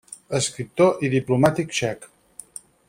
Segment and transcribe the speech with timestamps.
[0.37, 2.11] Escriptor i diplomàtic txec.